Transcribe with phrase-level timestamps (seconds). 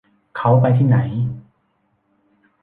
[0.37, 0.97] เค้าไปที่ไหน